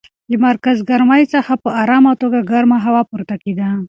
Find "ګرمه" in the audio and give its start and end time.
2.51-2.77